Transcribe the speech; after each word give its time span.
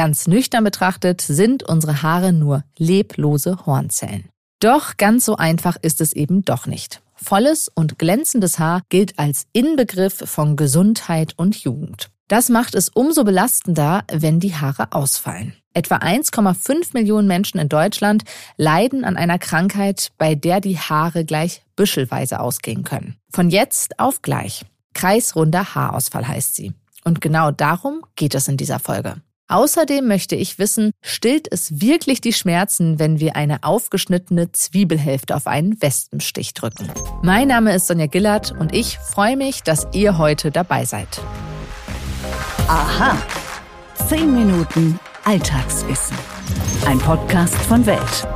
Ganz 0.00 0.26
nüchtern 0.26 0.64
betrachtet 0.64 1.20
sind 1.20 1.62
unsere 1.62 2.00
Haare 2.00 2.32
nur 2.32 2.64
leblose 2.78 3.66
Hornzellen. 3.66 4.30
Doch 4.58 4.96
ganz 4.96 5.26
so 5.26 5.36
einfach 5.36 5.76
ist 5.82 6.00
es 6.00 6.14
eben 6.14 6.42
doch 6.42 6.64
nicht. 6.64 7.02
Volles 7.14 7.68
und 7.68 7.98
glänzendes 7.98 8.58
Haar 8.58 8.80
gilt 8.88 9.18
als 9.18 9.44
Inbegriff 9.52 10.22
von 10.24 10.56
Gesundheit 10.56 11.34
und 11.36 11.54
Jugend. 11.54 12.08
Das 12.28 12.48
macht 12.48 12.74
es 12.76 12.88
umso 12.88 13.24
belastender, 13.24 14.04
wenn 14.10 14.40
die 14.40 14.54
Haare 14.54 14.90
ausfallen. 14.92 15.52
Etwa 15.74 15.96
1,5 15.96 16.94
Millionen 16.94 17.28
Menschen 17.28 17.60
in 17.60 17.68
Deutschland 17.68 18.22
leiden 18.56 19.04
an 19.04 19.18
einer 19.18 19.38
Krankheit, 19.38 20.12
bei 20.16 20.34
der 20.34 20.62
die 20.62 20.78
Haare 20.78 21.26
gleich 21.26 21.62
büschelweise 21.76 22.40
ausgehen 22.40 22.84
können. 22.84 23.16
Von 23.30 23.50
jetzt 23.50 24.00
auf 24.00 24.22
gleich. 24.22 24.64
Kreisrunder 24.94 25.74
Haarausfall 25.74 26.26
heißt 26.26 26.54
sie. 26.54 26.72
Und 27.04 27.20
genau 27.20 27.50
darum 27.50 28.00
geht 28.16 28.34
es 28.34 28.48
in 28.48 28.56
dieser 28.56 28.78
Folge. 28.78 29.20
Außerdem 29.50 30.06
möchte 30.06 30.36
ich 30.36 30.60
wissen, 30.60 30.92
stillt 31.02 31.48
es 31.50 31.80
wirklich 31.80 32.20
die 32.20 32.32
Schmerzen, 32.32 33.00
wenn 33.00 33.18
wir 33.18 33.34
eine 33.34 33.64
aufgeschnittene 33.64 34.52
Zwiebelhälfte 34.52 35.34
auf 35.34 35.48
einen 35.48 35.82
Wespenstich 35.82 36.54
drücken? 36.54 36.88
Mein 37.22 37.48
Name 37.48 37.74
ist 37.74 37.88
Sonja 37.88 38.06
Gillard 38.06 38.52
und 38.52 38.72
ich 38.72 38.98
freue 38.98 39.36
mich, 39.36 39.64
dass 39.64 39.88
ihr 39.92 40.18
heute 40.18 40.52
dabei 40.52 40.84
seid. 40.84 41.20
Aha. 42.68 43.20
Zehn 44.08 44.32
Minuten 44.32 45.00
Alltagswissen. 45.24 46.16
Ein 46.86 46.98
Podcast 47.00 47.56
von 47.56 47.84
Welt. 47.86 48.28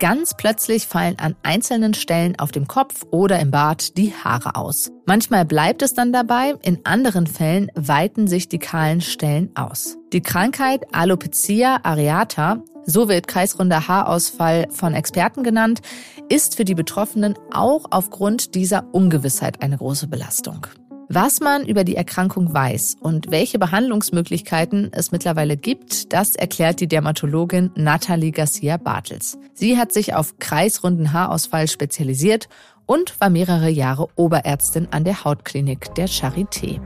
Ganz 0.00 0.34
plötzlich 0.36 0.86
fallen 0.86 1.18
an 1.18 1.34
einzelnen 1.42 1.92
Stellen 1.92 2.38
auf 2.38 2.52
dem 2.52 2.68
Kopf 2.68 3.04
oder 3.10 3.40
im 3.40 3.50
Bart 3.50 3.96
die 3.98 4.14
Haare 4.14 4.54
aus. 4.54 4.92
Manchmal 5.06 5.44
bleibt 5.44 5.82
es 5.82 5.92
dann 5.92 6.12
dabei, 6.12 6.54
in 6.62 6.78
anderen 6.84 7.26
Fällen 7.26 7.68
weiten 7.74 8.28
sich 8.28 8.48
die 8.48 8.60
kahlen 8.60 9.00
Stellen 9.00 9.50
aus. 9.56 9.96
Die 10.12 10.20
Krankheit 10.20 10.84
Alopecia 10.92 11.80
areata, 11.82 12.62
so 12.86 13.08
wird 13.08 13.26
kreisrunder 13.26 13.88
Haarausfall 13.88 14.68
von 14.70 14.94
Experten 14.94 15.42
genannt, 15.42 15.80
ist 16.28 16.54
für 16.54 16.64
die 16.64 16.76
Betroffenen 16.76 17.34
auch 17.52 17.86
aufgrund 17.90 18.54
dieser 18.54 18.94
Ungewissheit 18.94 19.62
eine 19.62 19.78
große 19.78 20.06
Belastung. 20.06 20.66
Was 21.10 21.40
man 21.40 21.66
über 21.66 21.84
die 21.84 21.96
Erkrankung 21.96 22.52
weiß 22.52 22.96
und 23.00 23.30
welche 23.30 23.58
Behandlungsmöglichkeiten 23.58 24.90
es 24.92 25.10
mittlerweile 25.10 25.56
gibt, 25.56 26.12
das 26.12 26.36
erklärt 26.36 26.80
die 26.80 26.86
Dermatologin 26.86 27.70
Nathalie 27.76 28.30
Garcia 28.30 28.76
Bartels. 28.76 29.38
Sie 29.54 29.78
hat 29.78 29.90
sich 29.90 30.14
auf 30.14 30.38
kreisrunden 30.38 31.14
Haarausfall 31.14 31.66
spezialisiert 31.66 32.50
und 32.88 33.20
war 33.20 33.30
mehrere 33.30 33.68
Jahre 33.68 34.08
Oberärztin 34.16 34.88
an 34.90 35.04
der 35.04 35.22
Hautklinik 35.22 35.94
der 35.94 36.08
Charité. 36.08 36.80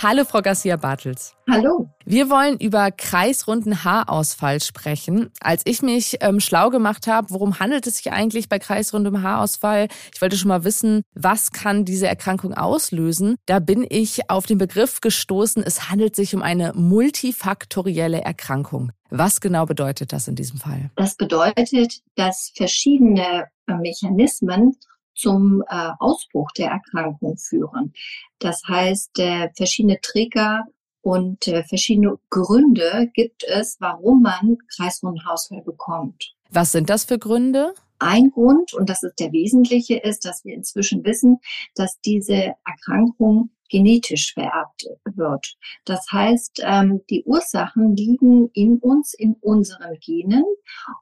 Hallo, 0.00 0.24
Frau 0.24 0.40
Garcia 0.40 0.76
Bartels. 0.76 1.34
Hallo. 1.50 1.88
Wir 2.04 2.30
wollen 2.30 2.58
über 2.58 2.90
kreisrunden 2.90 3.84
Haarausfall 3.84 4.60
sprechen. 4.60 5.30
Als 5.40 5.62
ich 5.64 5.82
mich 5.82 6.18
ähm, 6.20 6.40
schlau 6.40 6.70
gemacht 6.70 7.06
habe, 7.06 7.30
worum 7.30 7.58
handelt 7.58 7.86
es 7.86 7.96
sich 7.96 8.12
eigentlich 8.12 8.48
bei 8.48 8.58
kreisrundem 8.58 9.22
Haarausfall? 9.22 9.88
Ich 10.14 10.20
wollte 10.20 10.36
schon 10.36 10.48
mal 10.48 10.64
wissen, 10.64 11.02
was 11.14 11.52
kann 11.52 11.84
diese 11.84 12.06
Erkrankung 12.06 12.54
auslösen? 12.54 13.36
Da 13.46 13.60
bin 13.60 13.86
ich 13.88 14.30
auf 14.30 14.46
den 14.46 14.58
Begriff 14.58 15.00
gestoßen, 15.00 15.62
es 15.62 15.90
handelt 15.90 16.14
sich 16.16 16.34
um 16.34 16.42
eine 16.42 16.72
multifaktorielle 16.74 18.20
Erkrankung. 18.20 18.92
Was 19.10 19.40
genau 19.40 19.64
bedeutet 19.64 20.12
das 20.12 20.28
in 20.28 20.34
diesem 20.34 20.58
Fall? 20.58 20.90
Das 20.96 21.14
bedeutet, 21.16 22.00
dass 22.16 22.52
verschiedene 22.56 23.44
Mechanismen 23.66 24.76
zum 25.14 25.62
äh, 25.68 25.90
Ausbruch 25.98 26.50
der 26.52 26.70
Erkrankung 26.70 27.36
führen. 27.36 27.92
Das 28.38 28.62
heißt, 28.66 29.18
äh, 29.18 29.48
verschiedene 29.56 30.00
Trigger 30.00 30.64
und 31.02 31.46
äh, 31.46 31.64
verschiedene 31.64 32.18
Gründe 32.30 33.10
gibt 33.14 33.44
es, 33.44 33.76
warum 33.80 34.22
man 34.22 34.58
Kreisrundenhausfall 34.76 35.62
bekommt. 35.62 36.34
Was 36.50 36.72
sind 36.72 36.90
das 36.90 37.04
für 37.04 37.18
Gründe? 37.18 37.74
Ein 37.98 38.30
Grund, 38.30 38.74
und 38.74 38.90
das 38.90 39.02
ist 39.02 39.20
der 39.20 39.32
wesentliche, 39.32 39.96
ist, 39.96 40.24
dass 40.24 40.44
wir 40.44 40.54
inzwischen 40.54 41.04
wissen, 41.04 41.38
dass 41.74 42.00
diese 42.00 42.54
Erkrankung 42.64 43.50
genetisch 43.74 44.34
vererbt 44.34 44.86
wird. 45.16 45.56
Das 45.84 46.06
heißt, 46.12 46.62
ähm, 46.64 47.00
die 47.10 47.24
Ursachen 47.24 47.96
liegen 47.96 48.48
in 48.52 48.78
uns, 48.78 49.14
in 49.14 49.34
unseren 49.40 49.98
Genen. 49.98 50.44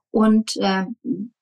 Und 0.09 0.55
äh, 0.57 0.85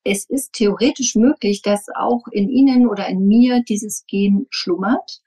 es 0.04 0.26
ist 0.26 0.52
theoretisch 0.52 1.16
möglich, 1.16 1.62
dass 1.62 1.86
auch 1.96 2.24
in 2.34 2.50
Ihnen 2.50 2.86
oder 2.86 3.08
in 3.08 3.30
mir 3.30 3.64
dieses 3.64 4.04
Gen 4.08 4.48
schlummert. 4.50 5.22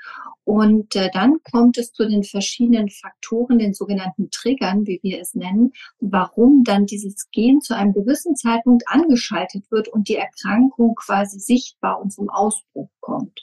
Und 0.44 0.94
äh, 0.94 1.08
dann 1.10 1.38
kommt 1.50 1.78
es 1.78 1.92
zu 1.92 2.06
den 2.06 2.22
verschiedenen 2.22 2.90
Faktoren, 2.90 3.58
den 3.58 3.72
sogenannten 3.72 4.30
Triggern, 4.30 4.86
wie 4.86 5.00
wir 5.02 5.22
es 5.22 5.34
nennen, 5.34 5.72
warum 6.00 6.64
dann 6.64 6.84
dieses 6.84 7.30
Gen 7.30 7.62
zu 7.62 7.74
einem 7.74 7.94
gewissen 7.94 8.36
Zeitpunkt 8.36 8.84
angeschaltet 8.88 9.64
wird 9.70 9.88
und 9.88 10.10
die 10.10 10.16
Erkrankung 10.16 10.96
quasi 10.96 11.40
sichtbar 11.40 11.98
und 11.98 12.12
zum 12.12 12.28
Ausbruch 12.28 12.90
kommt. 13.00 13.40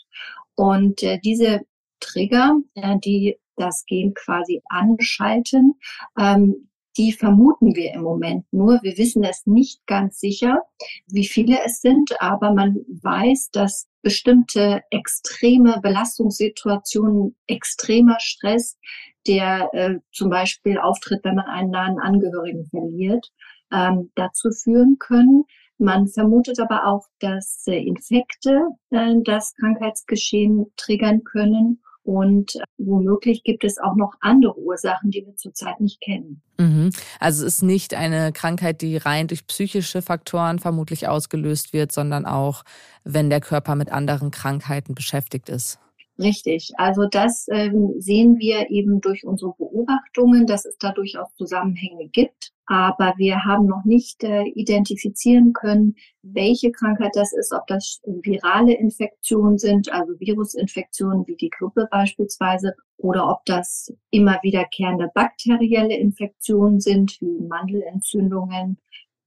Und 0.54 1.02
äh, 1.02 1.20
diese 1.24 1.62
Trigger, 2.02 2.58
äh, 2.76 2.98
die 3.00 3.38
das 3.56 3.86
Gen 3.86 4.14
quasi 4.14 4.62
anschalten. 4.70 5.76
Ähm, 6.20 6.68
die 6.98 7.14
vermuten 7.14 7.76
wir 7.76 7.94
im 7.94 8.02
Moment 8.02 8.46
nur. 8.52 8.80
Wir 8.84 8.98
wissen 8.98 9.24
es 9.24 9.46
nicht 9.46 9.86
ganz 9.88 10.20
sicher, 10.20 10.62
wie 11.08 11.26
viele 11.26 11.60
es 11.66 11.80
sind, 11.80 12.12
aber 12.20 12.54
man 12.54 12.80
weiß, 13.02 13.52
dass 13.52 13.88
bestimmte 14.02 14.82
extreme 14.90 15.80
Belastungssituationen, 15.82 17.38
extremer 17.48 18.18
Stress, 18.20 18.78
der 19.26 19.70
äh, 19.74 20.00
zum 20.12 20.30
Beispiel 20.30 20.80
auftritt, 20.80 21.24
wenn 21.24 21.36
man 21.36 21.46
einen 21.46 21.72
nahen 21.72 22.00
Angehörigen 22.00 22.66
verliert, 22.66 23.32
ähm, 23.72 24.12
dazu 24.16 24.50
führen 24.52 24.98
können. 25.00 25.46
Man 25.78 26.08
vermutet 26.08 26.60
aber 26.60 26.88
auch, 26.88 27.06
dass 27.20 27.64
äh, 27.68 27.78
Infekte 27.78 28.68
äh, 28.90 29.14
das 29.24 29.54
Krankheitsgeschehen 29.56 30.74
triggern 30.76 31.24
können 31.24 31.82
und 32.04 32.54
womöglich 32.78 33.44
gibt 33.44 33.64
es 33.64 33.78
auch 33.78 33.96
noch 33.96 34.14
andere 34.22 34.58
Ursachen, 34.58 35.12
die 35.12 35.26
wir 35.26 35.36
zurzeit 35.36 35.80
nicht 35.80 36.02
kennen. 36.02 36.42
Mhm. 36.58 36.92
Also 37.20 37.46
es 37.46 37.56
ist 37.56 37.62
nicht 37.64 37.94
eine 37.94 38.32
Krankheit, 38.32 38.82
die 38.82 38.98
rein 38.98 39.28
durch 39.28 39.46
psychische 39.48 40.02
Faktoren 40.02 40.60
vermutlich 40.60 41.08
ausgelöst 41.08 41.74
wird, 41.74 41.92
sondern 41.92 42.26
auch, 42.26 42.64
wenn 43.04 43.30
der 43.30 43.42
Körper 43.42 43.76
mit 43.76 43.92
anderen 43.92 44.32
Krankheiten 44.32 44.96
beschäftigt 44.96 45.50
ist. 45.50 45.80
Richtig. 46.20 46.72
Also 46.78 47.08
das 47.10 47.48
ähm, 47.52 47.94
sehen 47.98 48.38
wir 48.38 48.70
eben 48.70 49.02
durch 49.02 49.26
unsere 49.26 49.54
Beobachtungen, 49.58 50.46
dass 50.46 50.66
es 50.66 50.78
da 50.78 50.92
durchaus 50.92 51.34
Zusammenhänge 51.36 52.08
gibt. 52.10 52.52
Aber 52.72 53.16
wir 53.18 53.44
haben 53.44 53.66
noch 53.66 53.84
nicht 53.84 54.24
äh, 54.24 54.44
identifizieren 54.56 55.52
können, 55.52 55.96
welche 56.22 56.72
Krankheit 56.72 57.12
das 57.16 57.34
ist, 57.34 57.52
ob 57.52 57.68
das 57.68 58.00
virale 58.06 58.74
Infektionen 58.74 59.58
sind, 59.58 59.92
also 59.92 60.14
Virusinfektionen 60.22 61.28
wie 61.28 61.36
die 61.36 61.50
Grippe 61.50 61.90
beispielsweise, 61.92 62.74
oder 62.96 63.30
ob 63.30 63.44
das 63.44 63.94
immer 64.10 64.40
wiederkehrende 64.42 65.12
bakterielle 65.14 65.98
Infektionen 65.98 66.80
sind, 66.80 67.18
wie 67.20 67.46
Mandelentzündungen 67.46 68.78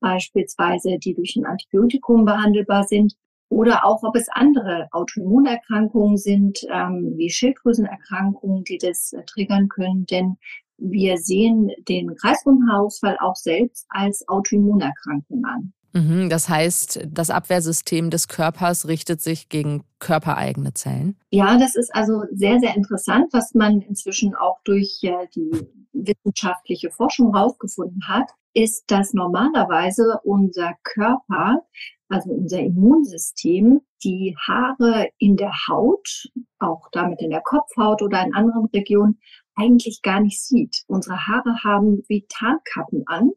beispielsweise, 0.00 0.96
die 0.98 1.12
durch 1.12 1.36
ein 1.36 1.44
Antibiotikum 1.44 2.24
behandelbar 2.24 2.84
sind 2.84 3.14
oder 3.50 3.84
auch 3.84 4.02
ob 4.04 4.16
es 4.16 4.28
andere 4.30 4.88
Autoimmunerkrankungen 4.92 6.16
sind, 6.16 6.60
ähm, 6.72 7.12
wie 7.16 7.28
Schilddrüsenerkrankungen, 7.28 8.64
die 8.64 8.78
das 8.78 9.12
äh, 9.12 9.22
triggern 9.24 9.68
können. 9.68 10.06
Denn 10.06 10.38
wir 10.78 11.18
sehen 11.18 11.70
den 11.88 12.14
Kreisrundenhaarausfall 12.16 13.18
auch 13.20 13.36
selbst 13.36 13.86
als 13.88 14.26
Autoimmunerkrankung 14.28 15.44
an. 15.44 15.72
Mhm, 15.92 16.28
das 16.28 16.48
heißt, 16.48 17.06
das 17.08 17.30
Abwehrsystem 17.30 18.10
des 18.10 18.26
Körpers 18.26 18.88
richtet 18.88 19.20
sich 19.20 19.48
gegen 19.48 19.84
körpereigene 20.00 20.74
Zellen? 20.74 21.16
Ja, 21.30 21.56
das 21.56 21.76
ist 21.76 21.94
also 21.94 22.24
sehr, 22.32 22.58
sehr 22.58 22.74
interessant, 22.74 23.32
was 23.32 23.54
man 23.54 23.80
inzwischen 23.80 24.34
auch 24.34 24.58
durch 24.64 24.98
äh, 25.02 25.28
die 25.36 25.68
wissenschaftliche 25.92 26.90
Forschung 26.90 27.32
herausgefunden 27.32 28.02
hat, 28.08 28.28
ist, 28.54 28.90
dass 28.90 29.14
normalerweise 29.14 30.18
unser 30.24 30.72
Körper 30.82 31.60
also 32.08 32.30
unser 32.30 32.60
Immunsystem, 32.60 33.80
die 34.02 34.36
Haare 34.46 35.08
in 35.18 35.36
der 35.36 35.52
Haut, 35.68 36.28
auch 36.58 36.88
damit 36.92 37.20
in 37.22 37.30
der 37.30 37.40
Kopfhaut 37.42 38.02
oder 38.02 38.24
in 38.24 38.34
anderen 38.34 38.66
Regionen, 38.66 39.18
eigentlich 39.56 40.02
gar 40.02 40.20
nicht 40.20 40.42
sieht. 40.42 40.84
Unsere 40.86 41.26
Haare 41.26 41.62
haben 41.62 42.02
wie 42.08 42.26
Tarnkappen 42.28 43.04
an 43.06 43.32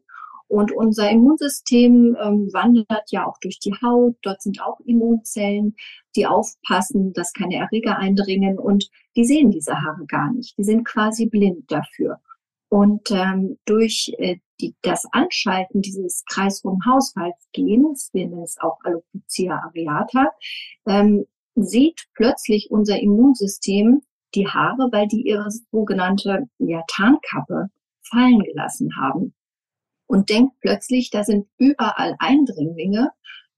und 0.48 0.72
unser 0.72 1.10
Immunsystem 1.10 2.16
ähm, 2.20 2.48
wandert 2.52 3.10
ja 3.10 3.26
auch 3.26 3.36
durch 3.40 3.60
die 3.60 3.74
Haut. 3.82 4.16
Dort 4.22 4.40
sind 4.40 4.62
auch 4.62 4.80
Immunzellen, 4.80 5.76
die 6.16 6.26
aufpassen, 6.26 7.12
dass 7.12 7.34
keine 7.34 7.56
Erreger 7.56 7.98
eindringen 7.98 8.58
und 8.58 8.88
die 9.14 9.26
sehen 9.26 9.50
diese 9.50 9.74
Haare 9.74 10.06
gar 10.06 10.32
nicht. 10.32 10.56
Die 10.56 10.64
sind 10.64 10.84
quasi 10.84 11.26
blind 11.26 11.70
dafür. 11.70 12.20
Und 12.70 13.10
ähm, 13.10 13.58
durch 13.66 14.12
äh, 14.18 14.36
die, 14.60 14.74
das 14.82 15.04
Anschalten 15.12 15.82
dieses 15.82 16.24
kreisrunden 16.24 16.84
Haushaltsgens, 16.86 18.10
wir 18.12 18.28
nennen 18.28 18.42
es 18.42 18.56
auch 18.58 18.78
Alopecia 18.84 19.54
areata, 19.54 20.30
ähm, 20.86 21.26
sieht 21.56 22.06
plötzlich 22.14 22.70
unser 22.70 23.00
Immunsystem 23.00 24.02
die 24.34 24.46
Haare, 24.46 24.88
weil 24.92 25.08
die 25.08 25.26
ihre 25.26 25.50
sogenannte 25.50 26.48
ja, 26.58 26.82
Tarnkappe 26.88 27.70
fallen 28.02 28.40
gelassen 28.40 28.90
haben 28.96 29.34
und 30.06 30.30
denkt 30.30 30.56
plötzlich, 30.60 31.10
da 31.10 31.22
sind 31.22 31.46
überall 31.58 32.16
Eindringlinge, 32.18 33.10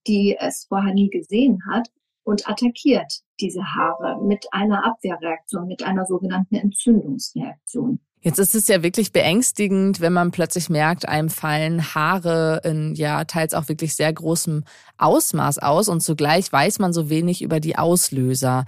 die 0.06 0.36
es 0.38 0.66
vorher 0.68 0.92
nie 0.92 1.10
gesehen 1.10 1.62
hat 1.70 1.88
und 2.24 2.48
attackiert 2.48 3.22
diese 3.40 3.62
Haare 3.62 4.22
mit 4.22 4.46
einer 4.52 4.84
Abwehrreaktion, 4.84 5.66
mit 5.66 5.82
einer 5.82 6.06
sogenannten 6.06 6.56
Entzündungsreaktion. 6.56 8.00
Jetzt 8.22 8.38
ist 8.38 8.54
es 8.54 8.68
ja 8.68 8.82
wirklich 8.82 9.12
beängstigend, 9.12 10.02
wenn 10.02 10.12
man 10.12 10.30
plötzlich 10.30 10.68
merkt, 10.68 11.08
einem 11.08 11.30
fallen 11.30 11.94
Haare 11.94 12.60
in 12.64 12.94
ja 12.94 13.24
teils 13.24 13.54
auch 13.54 13.70
wirklich 13.70 13.96
sehr 13.96 14.12
großem 14.12 14.64
Ausmaß 14.98 15.58
aus 15.58 15.88
und 15.88 16.02
zugleich 16.02 16.52
weiß 16.52 16.80
man 16.80 16.92
so 16.92 17.08
wenig 17.08 17.40
über 17.40 17.60
die 17.60 17.78
Auslöser. 17.78 18.66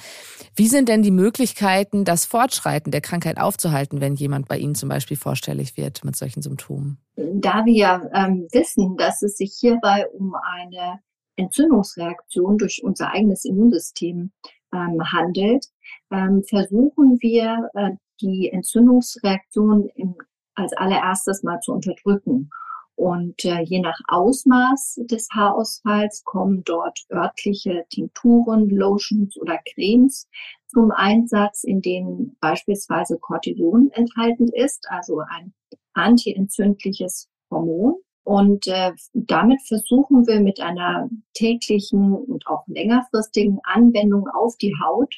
Wie 0.56 0.68
sind 0.68 0.88
denn 0.88 1.02
die 1.02 1.10
Möglichkeiten, 1.10 2.06
das 2.06 2.24
Fortschreiten 2.24 2.92
der 2.92 3.02
Krankheit 3.02 3.38
aufzuhalten, 3.38 4.00
wenn 4.00 4.14
jemand 4.14 4.48
bei 4.48 4.56
Ihnen 4.56 4.74
zum 4.74 4.88
Beispiel 4.88 5.18
vorstellig 5.18 5.76
wird 5.76 6.02
mit 6.02 6.16
solchen 6.16 6.40
Symptomen? 6.40 6.96
Da 7.16 7.66
wir 7.66 8.10
ähm, 8.14 8.48
wissen, 8.52 8.96
dass 8.96 9.20
es 9.20 9.36
sich 9.36 9.54
hierbei 9.60 10.06
um 10.08 10.34
eine 10.34 11.00
Entzündungsreaktion 11.36 12.56
durch 12.56 12.82
unser 12.82 13.12
eigenes 13.12 13.44
Immunsystem 13.44 14.32
ähm, 14.74 15.12
handelt, 15.12 15.66
ähm, 16.10 16.42
versuchen 16.48 17.18
wir 17.20 17.68
äh, 17.74 17.90
die 18.22 18.50
Entzündungsreaktion 18.52 19.90
im, 19.94 20.14
als 20.54 20.72
allererstes 20.74 21.42
mal 21.42 21.60
zu 21.60 21.72
unterdrücken. 21.72 22.50
Und 22.94 23.44
äh, 23.44 23.62
je 23.62 23.80
nach 23.80 23.98
Ausmaß 24.08 25.00
des 25.10 25.28
Haarausfalls 25.34 26.22
kommen 26.24 26.62
dort 26.64 27.00
örtliche 27.10 27.84
Tinkturen, 27.90 28.68
Lotions 28.68 29.36
oder 29.38 29.58
Cremes 29.74 30.28
zum 30.68 30.90
Einsatz, 30.92 31.64
in 31.64 31.80
denen 31.80 32.36
beispielsweise 32.40 33.18
Cortison 33.18 33.90
enthalten 33.92 34.48
ist, 34.52 34.86
also 34.88 35.20
ein 35.28 35.52
antientzündliches 35.94 37.28
Hormon. 37.50 37.96
Und 38.24 38.68
äh, 38.68 38.92
damit 39.14 39.60
versuchen 39.62 40.26
wir 40.26 40.40
mit 40.40 40.60
einer 40.60 41.10
täglichen 41.34 42.14
und 42.14 42.46
auch 42.46 42.62
längerfristigen 42.68 43.58
Anwendung 43.64 44.28
auf 44.28 44.56
die 44.58 44.74
Haut 44.80 45.14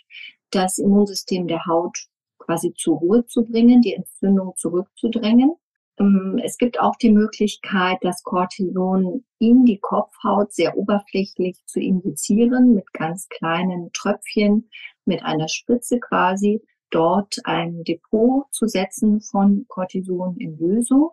das 0.51 0.79
Immunsystem 0.79 1.47
der 1.47 1.67
Haut 1.67 2.07
quasi 2.45 2.75
zur 2.75 2.99
Ruhe 2.99 3.27
zu 3.27 3.45
bringen, 3.45 3.81
die 3.81 3.95
Entzündung 3.95 4.55
zurückzudrängen. 4.57 5.55
Ähm, 5.99 6.41
es 6.43 6.59
gibt 6.59 6.81
auch 6.81 6.97
die 6.97 7.13
Möglichkeit, 7.13 7.99
das 8.03 8.23
Cortison 8.23 9.25
in 9.39 9.65
die 9.65 9.79
Kopfhaut 9.79 10.53
sehr 10.53 10.77
oberflächlich 10.77 11.59
zu 11.67 11.81
injizieren 11.81 12.75
mit 12.75 12.93
ganz 12.93 13.29
kleinen 13.29 13.91
Tröpfchen, 13.93 14.69
mit 15.05 15.23
einer 15.23 15.49
Spritze 15.49 16.01
quasi, 16.01 16.63
dort 16.91 17.37
ein 17.45 17.83
Depot 17.85 18.47
zu 18.53 18.67
setzen 18.67 19.21
von 19.21 19.67
Cortison 19.69 20.37
in 20.39 20.59
Lösung. 20.59 21.11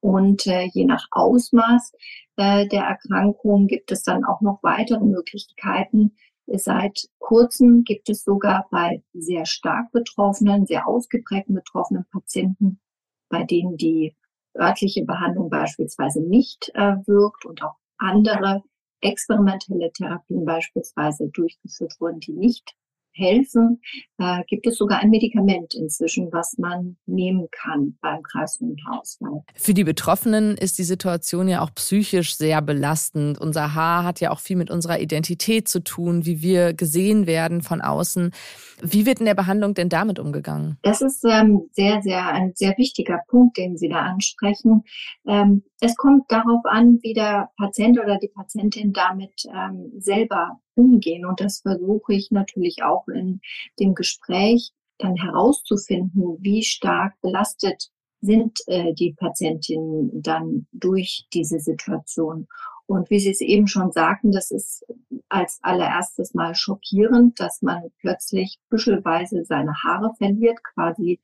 Und 0.00 0.46
äh, 0.46 0.68
je 0.72 0.84
nach 0.84 1.06
Ausmaß 1.10 1.92
äh, 2.36 2.68
der 2.68 2.84
Erkrankung 2.84 3.66
gibt 3.66 3.90
es 3.90 4.04
dann 4.04 4.24
auch 4.24 4.40
noch 4.40 4.62
weitere 4.62 5.04
Möglichkeiten, 5.04 6.16
Seit 6.54 7.08
kurzem 7.18 7.84
gibt 7.84 8.08
es 8.08 8.24
sogar 8.24 8.68
bei 8.70 9.02
sehr 9.12 9.44
stark 9.44 9.92
betroffenen, 9.92 10.64
sehr 10.64 10.88
ausgeprägten 10.88 11.54
betroffenen 11.54 12.06
Patienten, 12.10 12.80
bei 13.28 13.44
denen 13.44 13.76
die 13.76 14.16
örtliche 14.58 15.04
Behandlung 15.04 15.50
beispielsweise 15.50 16.22
nicht 16.22 16.70
äh, 16.74 16.96
wirkt 17.06 17.44
und 17.44 17.62
auch 17.62 17.76
andere 17.98 18.62
experimentelle 19.00 19.92
Therapien 19.92 20.44
beispielsweise 20.44 21.28
durchgeführt 21.28 21.94
wurden, 22.00 22.20
die 22.20 22.32
nicht 22.32 22.74
helfen, 23.12 23.80
äh, 24.18 24.42
gibt 24.46 24.66
es 24.66 24.76
sogar 24.76 25.00
ein 25.00 25.10
Medikament 25.10 25.74
inzwischen, 25.74 26.32
was 26.32 26.56
man 26.58 26.96
nehmen 27.06 27.48
kann 27.50 27.98
beim 28.00 28.22
Kreiswundausfall. 28.22 29.42
Für 29.54 29.74
die 29.74 29.84
Betroffenen 29.84 30.56
ist 30.56 30.78
die 30.78 30.84
Situation 30.84 31.48
ja 31.48 31.62
auch 31.62 31.74
psychisch 31.74 32.36
sehr 32.36 32.62
belastend. 32.62 33.40
Unser 33.40 33.74
Haar 33.74 34.04
hat 34.04 34.20
ja 34.20 34.30
auch 34.30 34.40
viel 34.40 34.56
mit 34.56 34.70
unserer 34.70 35.00
Identität 35.00 35.68
zu 35.68 35.82
tun, 35.82 36.24
wie 36.26 36.42
wir 36.42 36.74
gesehen 36.74 37.26
werden 37.26 37.62
von 37.62 37.80
außen. 37.80 38.32
Wie 38.80 39.06
wird 39.06 39.20
in 39.20 39.26
der 39.26 39.34
Behandlung 39.34 39.74
denn 39.74 39.88
damit 39.88 40.18
umgegangen? 40.18 40.78
Das 40.82 41.00
ist 41.00 41.24
ähm, 41.24 41.68
sehr, 41.72 42.00
sehr 42.02 42.26
ein 42.28 42.52
sehr 42.54 42.76
wichtiger 42.78 43.20
Punkt, 43.28 43.56
den 43.56 43.76
Sie 43.76 43.88
da 43.88 44.00
ansprechen. 44.00 44.84
Ähm, 45.26 45.64
es 45.80 45.96
kommt 45.96 46.24
darauf 46.28 46.64
an, 46.64 46.98
wie 47.02 47.12
der 47.12 47.50
Patient 47.56 47.98
oder 47.98 48.18
die 48.18 48.28
Patientin 48.28 48.92
damit 48.92 49.44
ähm, 49.52 49.92
selber 49.98 50.60
umgehen. 50.78 51.26
Und 51.26 51.40
das 51.40 51.60
versuche 51.60 52.14
ich 52.14 52.30
natürlich 52.30 52.82
auch 52.82 53.06
in 53.08 53.40
dem 53.78 53.94
Gespräch 53.94 54.70
dann 54.98 55.16
herauszufinden, 55.16 56.38
wie 56.40 56.62
stark 56.62 57.14
belastet 57.20 57.90
sind 58.20 58.58
äh, 58.66 58.94
die 58.94 59.12
Patientinnen 59.12 60.22
dann 60.22 60.66
durch 60.72 61.26
diese 61.32 61.60
Situation. 61.60 62.48
Und 62.86 63.10
wie 63.10 63.20
Sie 63.20 63.30
es 63.30 63.40
eben 63.40 63.66
schon 63.66 63.92
sagten, 63.92 64.32
das 64.32 64.50
ist 64.50 64.84
als 65.28 65.58
allererstes 65.62 66.32
mal 66.32 66.54
schockierend, 66.54 67.38
dass 67.38 67.60
man 67.60 67.82
plötzlich 68.00 68.58
büschelweise 68.70 69.44
seine 69.44 69.74
Haare 69.84 70.14
verliert, 70.16 70.58
quasi 70.74 71.20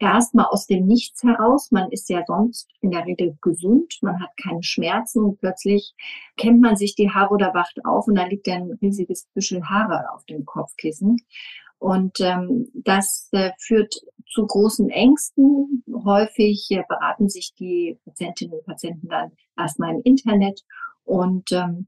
erstmal 0.00 0.46
aus 0.46 0.66
dem 0.66 0.86
Nichts 0.86 1.22
heraus. 1.22 1.70
Man 1.70 1.90
ist 1.92 2.08
ja 2.08 2.24
sonst 2.26 2.68
in 2.80 2.90
der 2.90 3.06
Regel 3.06 3.36
gesund, 3.40 3.98
man 4.02 4.20
hat 4.20 4.30
keine 4.42 4.62
Schmerzen 4.62 5.22
und 5.24 5.38
plötzlich 5.38 5.94
kämmt 6.36 6.60
man 6.60 6.76
sich 6.76 6.94
die 6.96 7.10
Haare 7.10 7.34
oder 7.34 7.54
wacht 7.54 7.84
auf 7.84 8.08
und 8.08 8.16
da 8.16 8.24
liegt 8.24 8.48
ein 8.48 8.72
riesiges 8.82 9.28
Büschel 9.34 9.62
Haare 9.68 10.12
auf 10.14 10.24
dem 10.24 10.44
Kopfkissen. 10.44 11.18
Und 11.78 12.20
ähm, 12.20 12.68
das 12.74 13.28
äh, 13.32 13.52
führt 13.58 13.94
zu 14.30 14.46
großen 14.46 14.90
Ängsten. 14.90 15.82
Häufig 16.04 16.66
äh, 16.70 16.82
beraten 16.86 17.30
sich 17.30 17.54
die 17.54 17.98
Patientinnen 18.04 18.58
und 18.58 18.66
Patienten 18.66 19.08
dann 19.08 19.32
erstmal 19.56 19.94
im 19.94 20.02
Internet 20.02 20.62
und 21.04 21.52
ähm, 21.52 21.86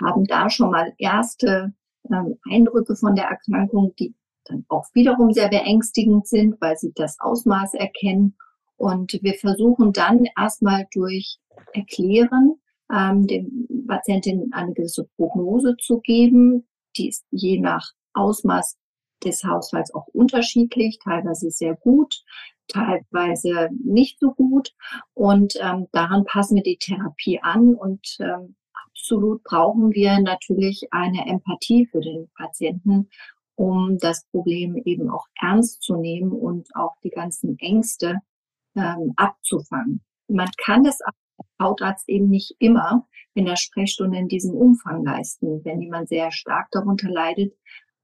haben 0.00 0.24
da 0.24 0.50
schon 0.50 0.70
mal 0.72 0.92
erste 0.98 1.72
ähm, 2.10 2.38
Eindrücke 2.50 2.96
von 2.96 3.14
der 3.14 3.26
Erkrankung, 3.26 3.94
die 3.96 4.14
dann 4.48 4.64
auch 4.68 4.86
wiederum 4.94 5.32
sehr 5.32 5.48
beängstigend 5.48 6.26
sind, 6.26 6.60
weil 6.60 6.76
sie 6.76 6.92
das 6.94 7.18
Ausmaß 7.20 7.74
erkennen. 7.74 8.36
Und 8.76 9.18
wir 9.22 9.34
versuchen 9.34 9.92
dann 9.92 10.26
erstmal 10.36 10.86
durch 10.92 11.38
Erklären 11.72 12.60
ähm, 12.92 13.26
dem 13.26 13.86
Patientin 13.86 14.50
eine 14.52 14.72
gewisse 14.72 15.04
Prognose 15.16 15.76
zu 15.78 16.00
geben. 16.00 16.66
Die 16.96 17.08
ist 17.08 17.24
je 17.30 17.58
nach 17.58 17.92
Ausmaß 18.14 18.76
des 19.24 19.44
Haushalts 19.44 19.94
auch 19.94 20.06
unterschiedlich, 20.08 20.98
teilweise 21.02 21.50
sehr 21.50 21.74
gut, 21.74 22.22
teilweise 22.68 23.70
nicht 23.82 24.18
so 24.20 24.32
gut. 24.32 24.72
Und 25.14 25.54
ähm, 25.60 25.86
daran 25.92 26.24
passen 26.24 26.56
wir 26.56 26.62
die 26.62 26.78
Therapie 26.78 27.40
an. 27.42 27.74
Und 27.74 28.18
ähm, 28.20 28.56
absolut 28.84 29.42
brauchen 29.44 29.92
wir 29.92 30.20
natürlich 30.20 30.88
eine 30.90 31.26
Empathie 31.26 31.86
für 31.86 32.00
den 32.00 32.28
Patienten 32.36 33.08
um 33.56 33.98
das 33.98 34.24
Problem 34.30 34.76
eben 34.84 35.10
auch 35.10 35.26
ernst 35.40 35.82
zu 35.82 35.96
nehmen 35.96 36.32
und 36.32 36.68
auch 36.74 36.94
die 37.02 37.10
ganzen 37.10 37.58
Ängste 37.58 38.20
ähm, 38.76 39.12
abzufangen. 39.16 40.02
Man 40.28 40.48
kann 40.64 40.84
das 40.84 41.00
als 41.00 41.16
Hautarzt 41.60 42.08
eben 42.08 42.28
nicht 42.28 42.54
immer 42.58 43.06
in 43.34 43.46
der 43.46 43.56
Sprechstunde 43.56 44.18
in 44.18 44.28
diesem 44.28 44.54
Umfang 44.54 45.04
leisten. 45.04 45.64
Wenn 45.64 45.80
jemand 45.82 46.08
sehr 46.08 46.30
stark 46.30 46.68
darunter 46.70 47.10
leidet, 47.10 47.54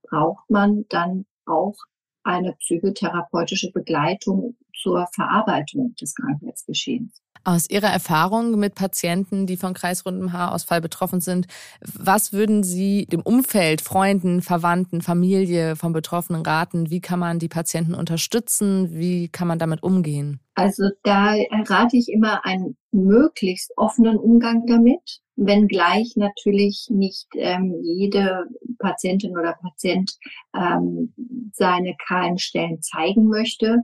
braucht 0.03 0.49
man 0.49 0.85
dann 0.89 1.25
auch 1.45 1.75
eine 2.23 2.53
psychotherapeutische 2.53 3.71
Begleitung 3.71 4.57
zur 4.75 5.07
Verarbeitung 5.13 5.95
des 5.95 6.15
Krankheitsgeschehens. 6.15 7.22
Aus 7.45 7.69
Ihrer 7.69 7.89
Erfahrung 7.89 8.57
mit 8.57 8.73
Patienten, 8.73 9.45
die 9.45 9.57
von 9.57 9.73
kreisrundem 9.73 10.31
Haarausfall 10.31 10.79
betroffen 10.79 11.19
sind, 11.19 11.47
was 11.81 12.31
würden 12.31 12.63
Sie 12.63 13.05
dem 13.05 13.21
Umfeld, 13.21 13.81
Freunden, 13.81 14.41
Verwandten, 14.41 15.01
Familie 15.01 15.75
von 15.75 15.91
Betroffenen 15.91 16.43
raten? 16.43 16.89
Wie 16.89 17.01
kann 17.01 17.19
man 17.19 17.39
die 17.39 17.49
Patienten 17.49 17.95
unterstützen? 17.95 18.91
Wie 18.91 19.27
kann 19.27 19.49
man 19.49 19.59
damit 19.59 19.83
umgehen? 19.83 20.39
Also 20.55 20.89
da 21.03 21.35
rate 21.67 21.97
ich 21.97 22.07
immer 22.09 22.45
einen 22.45 22.77
möglichst 22.91 23.73
offenen 23.75 24.17
Umgang 24.17 24.65
damit, 24.65 25.19
wenngleich 25.35 26.15
natürlich 26.15 26.87
nicht 26.89 27.27
ähm, 27.35 27.79
jede 27.81 28.45
Patientin 28.79 29.37
oder 29.37 29.53
Patient 29.53 30.17
ähm, 30.55 31.13
seine 31.53 31.95
kahlen 32.07 32.37
Stellen 32.37 32.81
zeigen 32.81 33.27
möchte. 33.27 33.79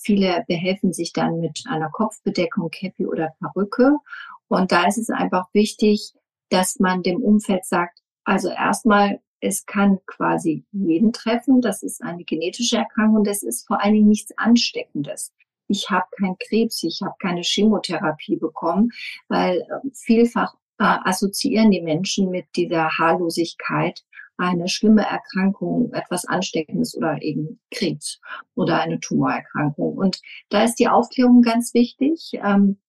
Viele 0.00 0.44
behelfen 0.46 0.92
sich 0.92 1.12
dann 1.12 1.40
mit 1.40 1.64
einer 1.68 1.90
Kopfbedeckung, 1.90 2.70
Käppi 2.70 3.06
oder 3.06 3.34
Perücke. 3.40 3.96
Und 4.48 4.72
da 4.72 4.86
ist 4.86 4.98
es 4.98 5.10
einfach 5.10 5.46
wichtig, 5.52 6.12
dass 6.50 6.78
man 6.78 7.02
dem 7.02 7.22
Umfeld 7.22 7.64
sagt, 7.64 7.98
also 8.24 8.48
erstmal, 8.48 9.20
es 9.40 9.66
kann 9.66 9.98
quasi 10.06 10.64
jeden 10.70 11.12
treffen. 11.12 11.60
Das 11.60 11.82
ist 11.82 12.02
eine 12.02 12.22
genetische 12.22 12.76
Erkrankung. 12.76 13.24
Das 13.24 13.42
ist 13.42 13.66
vor 13.66 13.82
allen 13.82 13.94
Dingen 13.94 14.08
nichts 14.08 14.32
Ansteckendes 14.36 15.32
ich 15.72 15.90
habe 15.90 16.06
keinen 16.18 16.36
Krebs, 16.38 16.82
ich 16.82 17.00
habe 17.02 17.14
keine 17.20 17.42
Chemotherapie 17.42 18.36
bekommen, 18.36 18.92
weil 19.28 19.66
ähm, 19.70 19.92
vielfach 19.94 20.54
assoziieren 20.82 21.70
die 21.70 21.82
Menschen 21.82 22.30
mit 22.30 22.46
dieser 22.56 22.98
Haarlosigkeit 22.98 24.02
eine 24.36 24.68
schlimme 24.68 25.02
Erkrankung, 25.02 25.92
etwas 25.92 26.24
Ansteckendes 26.24 26.96
oder 26.96 27.20
eben 27.22 27.60
Krebs 27.70 28.20
oder 28.54 28.80
eine 28.80 28.98
Tumorerkrankung. 28.98 29.96
Und 29.96 30.20
da 30.48 30.64
ist 30.64 30.76
die 30.76 30.88
Aufklärung 30.88 31.42
ganz 31.42 31.74
wichtig, 31.74 32.32
ähm, 32.42 32.80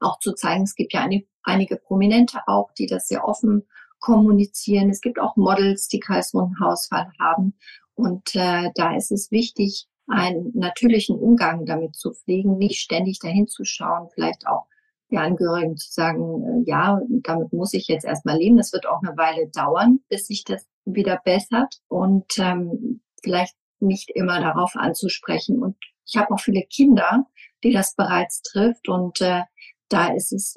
auch 0.00 0.18
zu 0.18 0.34
zeigen, 0.34 0.64
es 0.64 0.74
gibt 0.74 0.92
ja 0.92 1.00
eine, 1.00 1.24
einige 1.42 1.76
Prominente 1.76 2.40
auch, 2.46 2.70
die 2.72 2.86
das 2.86 3.08
sehr 3.08 3.26
offen 3.26 3.66
kommunizieren. 3.98 4.90
Es 4.90 5.00
gibt 5.00 5.18
auch 5.18 5.36
Models, 5.36 5.88
die 5.88 6.00
kreisrunden 6.00 6.60
Hausfall 6.60 7.10
haben. 7.18 7.54
Und 7.94 8.34
äh, 8.34 8.70
da 8.74 8.94
ist 8.94 9.10
es 9.10 9.30
wichtig, 9.30 9.86
einen 10.06 10.52
natürlichen 10.54 11.18
Umgang 11.18 11.66
damit 11.66 11.96
zu 11.96 12.12
pflegen, 12.12 12.58
nicht 12.58 12.78
ständig 12.80 13.18
dahin 13.18 13.48
zu 13.48 13.64
schauen, 13.64 14.08
vielleicht 14.14 14.46
auch 14.46 14.66
die 15.10 15.18
Angehörigen 15.18 15.76
zu 15.76 15.92
sagen, 15.92 16.64
äh, 16.64 16.70
ja, 16.70 17.00
damit 17.22 17.52
muss 17.52 17.74
ich 17.74 17.88
jetzt 17.88 18.04
erstmal 18.04 18.38
leben. 18.38 18.56
Das 18.56 18.72
wird 18.72 18.86
auch 18.86 19.02
eine 19.02 19.16
Weile 19.16 19.48
dauern, 19.48 20.00
bis 20.08 20.26
sich 20.26 20.44
das 20.44 20.66
wieder 20.84 21.20
bessert 21.24 21.80
und 21.88 22.38
ähm, 22.38 23.00
vielleicht 23.22 23.54
nicht 23.80 24.10
immer 24.10 24.40
darauf 24.40 24.72
anzusprechen. 24.74 25.62
Und 25.62 25.76
ich 26.06 26.16
habe 26.16 26.32
auch 26.32 26.40
viele 26.40 26.62
Kinder, 26.62 27.26
die 27.62 27.72
das 27.72 27.94
bereits 27.94 28.42
trifft 28.42 28.88
und 28.88 29.20
äh, 29.20 29.42
da 29.88 30.08
ist 30.08 30.32
es, 30.32 30.56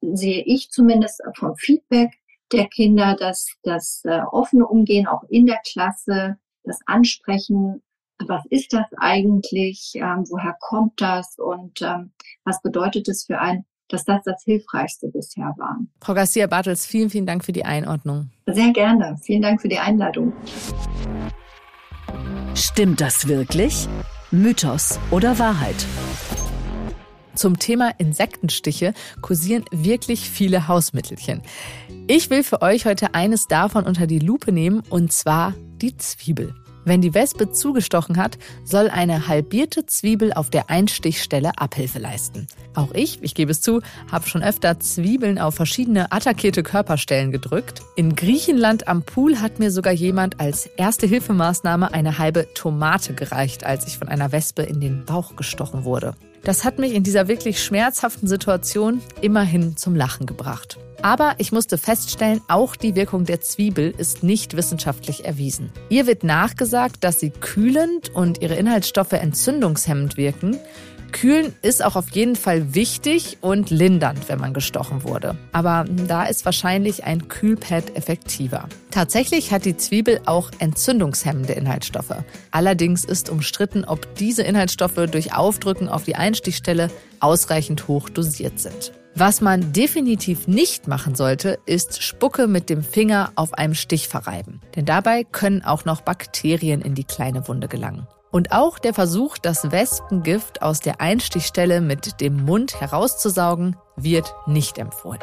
sehe 0.00 0.42
ich 0.44 0.70
zumindest 0.70 1.22
vom 1.36 1.56
Feedback 1.56 2.12
der 2.52 2.66
Kinder, 2.68 3.16
dass 3.18 3.46
das 3.62 4.02
äh, 4.04 4.20
offene 4.30 4.66
Umgehen 4.66 5.06
auch 5.06 5.22
in 5.28 5.46
der 5.46 5.60
Klasse, 5.64 6.38
das 6.64 6.80
Ansprechen, 6.86 7.82
was 8.26 8.44
ist 8.50 8.72
das 8.72 8.86
eigentlich, 8.98 9.92
ähm, 9.94 10.24
woher 10.28 10.56
kommt 10.60 11.00
das 11.00 11.38
und 11.38 11.80
ähm, 11.82 12.12
was 12.44 12.60
bedeutet 12.60 13.08
es 13.08 13.24
für 13.24 13.38
einen, 13.38 13.64
dass 13.90 14.04
das 14.04 14.22
das 14.24 14.42
Hilfreichste 14.44 15.08
bisher 15.08 15.54
war. 15.58 15.78
Frau 16.00 16.14
Garcia 16.14 16.46
Bartels, 16.46 16.86
vielen, 16.86 17.10
vielen 17.10 17.26
Dank 17.26 17.44
für 17.44 17.52
die 17.52 17.64
Einordnung. 17.64 18.30
Sehr 18.46 18.72
gerne. 18.72 19.16
Vielen 19.22 19.42
Dank 19.42 19.60
für 19.60 19.68
die 19.68 19.78
Einladung. 19.78 20.32
Stimmt 22.54 23.00
das 23.00 23.28
wirklich? 23.28 23.88
Mythos 24.30 24.98
oder 25.10 25.38
Wahrheit? 25.38 25.86
Zum 27.34 27.58
Thema 27.58 27.92
Insektenstiche 27.98 28.92
kursieren 29.22 29.64
wirklich 29.70 30.28
viele 30.28 30.68
Hausmittelchen. 30.68 31.42
Ich 32.06 32.28
will 32.28 32.42
für 32.42 32.60
euch 32.60 32.86
heute 32.86 33.14
eines 33.14 33.46
davon 33.46 33.84
unter 33.84 34.06
die 34.06 34.18
Lupe 34.18 34.52
nehmen, 34.52 34.82
und 34.90 35.12
zwar 35.12 35.54
die 35.80 35.96
Zwiebel. 35.96 36.54
Wenn 36.84 37.02
die 37.02 37.14
Wespe 37.14 37.52
zugestochen 37.52 38.16
hat, 38.16 38.38
soll 38.64 38.88
eine 38.88 39.28
halbierte 39.28 39.86
Zwiebel 39.86 40.32
auf 40.32 40.50
der 40.50 40.70
Einstichstelle 40.70 41.52
Abhilfe 41.58 41.98
leisten. 41.98 42.46
Auch 42.74 42.92
ich, 42.94 43.22
ich 43.22 43.34
gebe 43.34 43.50
es 43.50 43.60
zu, 43.60 43.80
habe 44.10 44.28
schon 44.28 44.42
öfter 44.42 44.80
Zwiebeln 44.80 45.38
auf 45.38 45.54
verschiedene 45.54 46.10
attackierte 46.12 46.62
Körperstellen 46.62 47.32
gedrückt. 47.32 47.82
In 47.96 48.16
Griechenland 48.16 48.88
am 48.88 49.02
Pool 49.02 49.40
hat 49.40 49.58
mir 49.58 49.70
sogar 49.70 49.92
jemand 49.92 50.40
als 50.40 50.66
erste 50.76 51.06
Hilfemaßnahme 51.06 51.92
eine 51.92 52.18
halbe 52.18 52.48
Tomate 52.54 53.14
gereicht, 53.14 53.64
als 53.64 53.86
ich 53.86 53.98
von 53.98 54.08
einer 54.08 54.32
Wespe 54.32 54.62
in 54.62 54.80
den 54.80 55.04
Bauch 55.04 55.36
gestochen 55.36 55.84
wurde. 55.84 56.14
Das 56.42 56.64
hat 56.64 56.78
mich 56.78 56.94
in 56.94 57.02
dieser 57.02 57.28
wirklich 57.28 57.62
schmerzhaften 57.62 58.26
Situation 58.26 59.02
immerhin 59.20 59.76
zum 59.76 59.94
Lachen 59.94 60.26
gebracht. 60.26 60.78
Aber 61.02 61.34
ich 61.38 61.50
musste 61.50 61.78
feststellen, 61.78 62.42
auch 62.48 62.76
die 62.76 62.94
Wirkung 62.94 63.24
der 63.24 63.40
Zwiebel 63.40 63.94
ist 63.96 64.22
nicht 64.22 64.56
wissenschaftlich 64.56 65.24
erwiesen. 65.24 65.70
Ihr 65.88 66.06
wird 66.06 66.24
nachgesagt, 66.24 67.04
dass 67.04 67.20
sie 67.20 67.30
kühlend 67.30 68.10
und 68.14 68.42
ihre 68.42 68.54
Inhaltsstoffe 68.56 69.12
entzündungshemmend 69.12 70.16
wirken. 70.16 70.58
Kühlen 71.12 71.54
ist 71.62 71.84
auch 71.84 71.96
auf 71.96 72.10
jeden 72.10 72.36
Fall 72.36 72.74
wichtig 72.74 73.38
und 73.40 73.70
lindernd, 73.70 74.28
wenn 74.28 74.40
man 74.40 74.54
gestochen 74.54 75.04
wurde. 75.04 75.36
Aber 75.52 75.84
da 76.06 76.24
ist 76.24 76.44
wahrscheinlich 76.44 77.04
ein 77.04 77.28
Kühlpad 77.28 77.96
effektiver. 77.96 78.68
Tatsächlich 78.90 79.52
hat 79.52 79.64
die 79.64 79.76
Zwiebel 79.76 80.20
auch 80.26 80.50
entzündungshemmende 80.58 81.52
Inhaltsstoffe. 81.52 82.16
Allerdings 82.50 83.04
ist 83.04 83.30
umstritten, 83.30 83.84
ob 83.84 84.14
diese 84.16 84.42
Inhaltsstoffe 84.42 85.06
durch 85.10 85.34
Aufdrücken 85.34 85.88
auf 85.88 86.04
die 86.04 86.16
Einstichstelle 86.16 86.90
ausreichend 87.20 87.88
hoch 87.88 88.08
dosiert 88.08 88.58
sind. 88.58 88.92
Was 89.14 89.40
man 89.40 89.72
definitiv 89.72 90.46
nicht 90.46 90.86
machen 90.86 91.16
sollte, 91.16 91.58
ist 91.66 92.02
Spucke 92.02 92.46
mit 92.46 92.70
dem 92.70 92.82
Finger 92.82 93.32
auf 93.34 93.54
einem 93.54 93.74
Stich 93.74 94.08
verreiben. 94.08 94.60
Denn 94.76 94.84
dabei 94.84 95.24
können 95.24 95.62
auch 95.64 95.84
noch 95.84 96.02
Bakterien 96.02 96.80
in 96.80 96.94
die 96.94 97.04
kleine 97.04 97.46
Wunde 97.48 97.66
gelangen. 97.66 98.06
Und 98.30 98.52
auch 98.52 98.78
der 98.78 98.94
Versuch, 98.94 99.38
das 99.38 99.72
Wespengift 99.72 100.62
aus 100.62 100.80
der 100.80 101.00
Einstichstelle 101.00 101.80
mit 101.80 102.20
dem 102.20 102.44
Mund 102.44 102.80
herauszusaugen, 102.80 103.76
wird 103.96 104.32
nicht 104.46 104.78
empfohlen. 104.78 105.20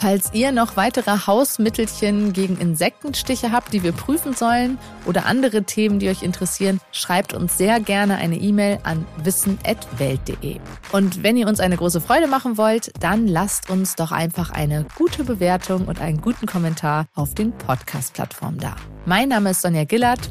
Falls 0.00 0.32
ihr 0.32 0.52
noch 0.52 0.76
weitere 0.76 1.26
Hausmittelchen 1.26 2.32
gegen 2.32 2.56
Insektenstiche 2.58 3.50
habt, 3.50 3.72
die 3.72 3.82
wir 3.82 3.90
prüfen 3.90 4.32
sollen 4.32 4.78
oder 5.06 5.26
andere 5.26 5.64
Themen, 5.64 5.98
die 5.98 6.08
euch 6.08 6.22
interessieren, 6.22 6.80
schreibt 6.92 7.34
uns 7.34 7.58
sehr 7.58 7.80
gerne 7.80 8.14
eine 8.14 8.36
E-Mail 8.36 8.78
an 8.84 9.04
wissen.welt.de. 9.24 10.60
Und 10.92 11.24
wenn 11.24 11.36
ihr 11.36 11.48
uns 11.48 11.58
eine 11.58 11.76
große 11.76 12.00
Freude 12.00 12.28
machen 12.28 12.56
wollt, 12.56 12.92
dann 13.00 13.26
lasst 13.26 13.70
uns 13.70 13.96
doch 13.96 14.12
einfach 14.12 14.50
eine 14.50 14.86
gute 14.94 15.24
Bewertung 15.24 15.86
und 15.86 16.00
einen 16.00 16.20
guten 16.20 16.46
Kommentar 16.46 17.06
auf 17.16 17.34
den 17.34 17.50
Podcast-Plattformen 17.50 18.60
da. 18.60 18.76
Mein 19.04 19.30
Name 19.30 19.50
ist 19.50 19.62
Sonja 19.62 19.82
Gillard. 19.82 20.30